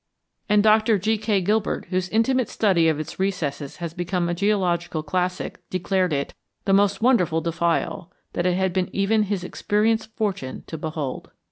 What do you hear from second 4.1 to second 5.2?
a geological